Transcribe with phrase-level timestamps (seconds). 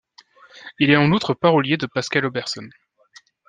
[0.79, 2.67] Il est en outre parolier de Pascal Auberson.